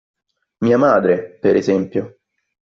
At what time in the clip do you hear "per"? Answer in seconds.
1.43-1.55